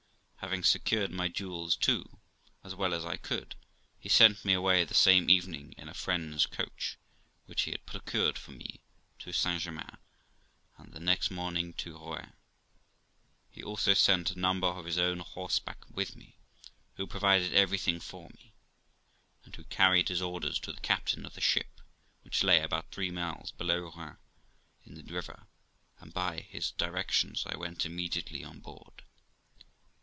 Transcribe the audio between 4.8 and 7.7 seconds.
the same evening in a friend's coach, which